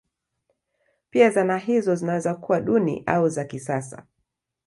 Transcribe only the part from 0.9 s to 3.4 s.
Pia zana hizo zinaweza kuwa duni au